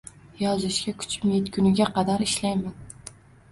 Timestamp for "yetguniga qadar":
1.35-2.27